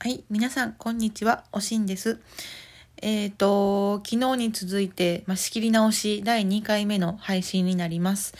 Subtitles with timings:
[0.00, 1.42] はい、皆さん、こんにちは。
[1.50, 2.20] おしんです。
[3.02, 8.32] えっ、ー、と、昨日に続いて、まあ、仕切り直し第2回目の配信になります。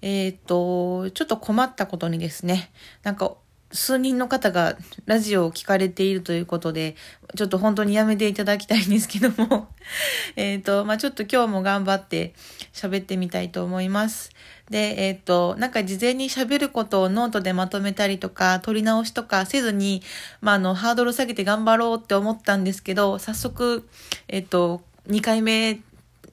[0.00, 2.70] えっ、ー、と、ちょっと困ったことにですね、
[3.02, 3.36] なんか、
[3.74, 6.94] 数人の方がラジオを聞かれているということで、
[7.36, 9.68] ちょっと本当にやめていただきたいんですけども
[10.36, 12.34] えっと、まあ、ちょっと今日も頑張って
[12.72, 14.30] 喋ってみたいと思います。
[14.70, 20.02] で、えっ、と、なんか事前に喋ることをノートでまとめたりとか、取り直しとかせずに、
[20.40, 23.86] まあ、あの、ハードル下げて頑張ろうって思ったんですけど、早速、
[24.28, 25.80] えっ、と、2回目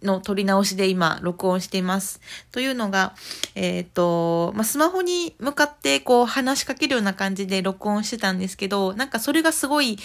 [0.03, 2.21] の撮り直しで今録音しています。
[2.51, 3.13] というのが、
[3.55, 9.97] えっ、ー、と、まあ、スマホに向かってこう話しかけるような感じで録音してたんですけど、なんかそれがすごい、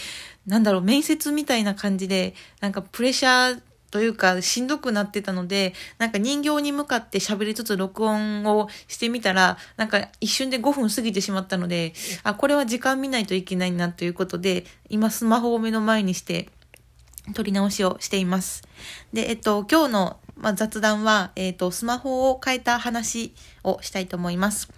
[0.46, 16.48] なんだろう、面接みたいな感じで、なんかプレッシャーというか、しんどくなってたので、なんか人形に向かって喋りつつ録音をしてみたら、なんか一瞬で5分過ぎてしまったので、あ、これは時間見ないといけないなということで、今スマホを目の前にして、
[17.34, 18.62] 撮り直しをしています。
[19.12, 24.68] で、えっと、今日の、まあ、雑談は、えっと、スマホを変えた話をしたいと思います。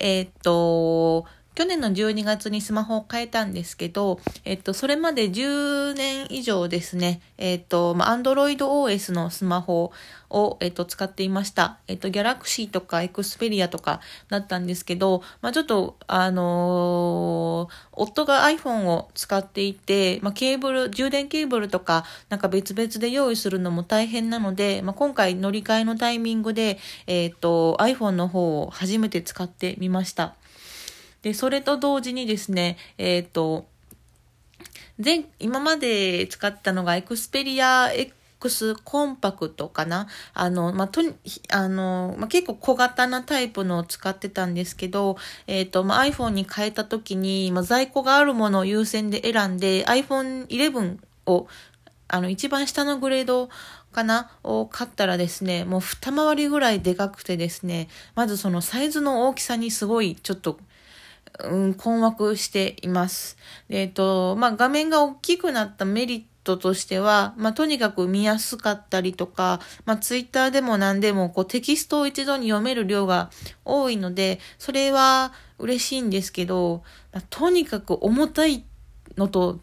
[0.00, 1.26] えっと、
[1.58, 9.90] 去年の12月にスマホを変えたんですけど、えっと、それまで10年以上ですね、えっと、まあ、Android OS のスマホ
[10.30, 11.78] を、えっと、使っていました。
[11.88, 30.36] えっと、Galaxy とか Xperia とかだったんですけど、まあ、ちょっと、あのー、夫が iPhone を使っていて、まあ、ケーブル、充電ケーブルとか、なんか別々で用意するのも大変なので、まあ、今回乗り換えのタイミングで、えっと、iPhone の方を初めて使ってみました。
[31.22, 33.66] で、それと同時にですね、えっ、ー、と、
[35.02, 40.08] 前、今まで使ったのがエクスペリア X コンパクトかな。
[40.34, 41.02] あの、まあ、と
[41.50, 45.16] あの、まあ、結構小型なタイプのを使ってたんですけど、
[45.46, 51.46] えっ、ー、と、まあ、iPhone に変えた時に、まあ、在庫があるものを優先で選んで iPhone 11を
[52.08, 53.50] あの、一番下のグレード
[53.92, 60.58] かなを買ったらですね、もう二回りぐらいでかくてですね、まずそのサイズの大きさにすごいちょっと
[61.44, 63.36] うん、困惑しています。
[63.68, 73.30] えっ、と、まあ、画面が大きくなったメリットとしては、まあ、とにかく見やすかったりとか、まあ、ツイッターでも何でも、こう、テキストを一度に読める量が
[73.64, 78.64] 多いので、それは嬉しいんですけど、まあ、とにかく重たい
[79.16, 79.60] のと、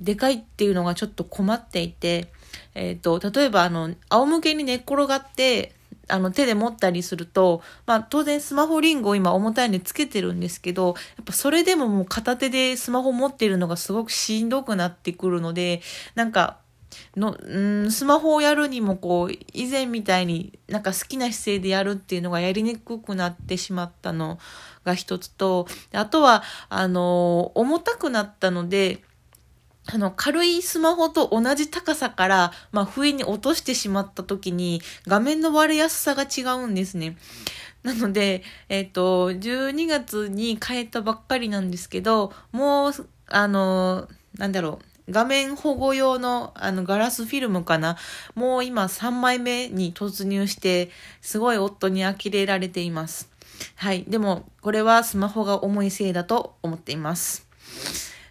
[0.00, 2.32] でかいっていうのがちょっと困っていて、
[2.74, 5.74] えっ、ー、と、例えば、あの、仰向けに寝っ転がって、
[6.10, 15.82] あの手で持ったりすると、まあ当然スマホリングを今重たいんでつけてるんですけど、やっぱそれでももう片手でスマホ持ってるのがすごくしんどくなってくるので、
[16.14, 16.58] なんか、
[17.16, 17.36] の、
[17.86, 24.38] んスマホをやるにもこう、以前みたいになんか好きな姿勢でやるっていうのがやりにくくなってしまったの
[24.84, 29.02] が一つと、あとは、あの、重たくなったので、
[29.86, 37.16] あの、軽いスマホと同じ高さから、まあ、不意に落としてしまった時に、画面の割れやすさが違うんですね。
[37.82, 42.92] なので、えっ、ー、と、12月に変えたばっかりなんですけど、もう、
[43.28, 47.96] あの、なんだろう、画面保護用のあのガラスフィルムかな。
[48.34, 53.30] もう今3枚目に突入して、すごい夫に呆れられています。
[53.76, 54.04] はい。
[54.06, 57.46] でも、これはスマホが重いせいだと思っています。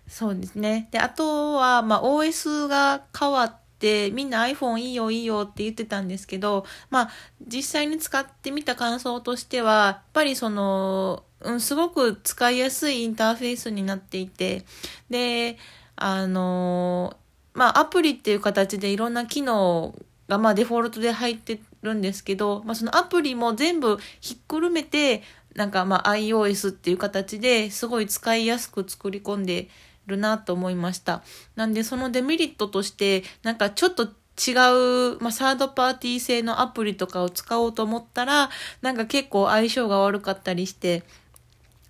[0.09, 0.90] そうですね。
[0.92, 7.09] で、あとは、まあ、OS が変わって、みんな iPhone いいよいいよって言ってたんですけど、まあ、
[7.47, 14.66] 実際に使ってみた感想としては、やっぱりその、うん、すごく使いやすいインターフェースになっていて、
[15.12, 15.58] で、
[15.96, 17.16] あの、
[17.53, 19.96] まあ、アプリっていう形でいろんな機能
[20.28, 25.22] が、まあ、デフォルトで入ってるんですけど、まあ、そのアプリも全部ひっくるめて、
[25.56, 29.68] なんかまあ iOS っていう形ですごい使いやすく作り込んで
[30.09, 31.24] るなと思いました。
[31.56, 34.09] なんでそのデメリットとして、なんかちょっと
[34.40, 38.50] 違う、まあ、サードパーティー製のアプリとかを使おうと思ったら、
[38.81, 41.03] なんか結構相性が悪かったりして、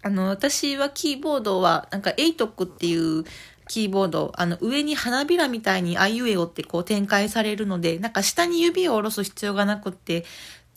[0.02, 3.26] あの、私はキーボードは、なんか ATOC っていう
[3.68, 10.26] キーボード、あの、上に花びらみたいにあいうえおってこう展開されるので、なんか下に指を下ろす必要がなくって、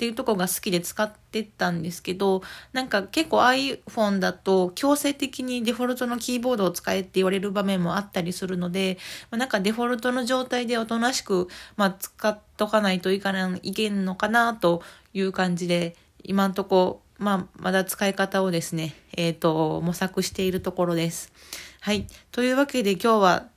[0.02, 8.98] っていうとこが好きで使ってたんですけど、なんか結構 iPhone だと強制的にデフォルトのキーボードを使えって言われる場面もあったりするので、
[9.30, 11.46] ま、なんかデフォルトの状態でおとなしく、
[11.76, 14.82] まあ、使っとかないといかない、いけんのかなと
[15.14, 15.94] いう感じで、
[16.24, 21.32] 今んとこ、まあ、まだ使い方をですね、えっ、ー、と、模索しているところです。
[21.80, 22.08] はい。
[22.32, 23.51] というわけで今日は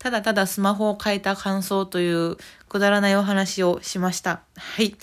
[0.00, 2.38] ただただスマホを変えた感想という
[2.70, 4.40] くだらないお話をしました。
[4.56, 4.96] はい。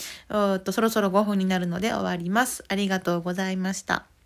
[0.59, 2.65] とそろそろ5分になるので終わります。
[2.67, 4.16] ありがとうございました。